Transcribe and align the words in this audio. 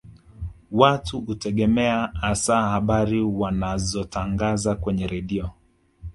Watu 0.71 1.21
hutegemea 1.21 2.11
hasa 2.21 2.61
habari 2.61 3.21
wanazotangaza 3.21 4.75
kwenye 4.75 5.07
redio 5.07 5.49